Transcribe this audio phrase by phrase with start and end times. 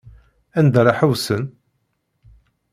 [0.59, 1.43] Anda ara ḥewsen.